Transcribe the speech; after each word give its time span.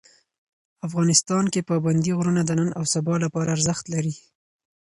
افغانستان 0.87 1.43
کې 1.53 1.67
پابندي 1.69 2.11
غرونه 2.17 2.41
د 2.45 2.51
نن 2.59 2.69
او 2.77 2.83
سبا 2.93 3.15
لپاره 3.25 3.53
ارزښت 3.55 3.85
لري. 3.93 4.15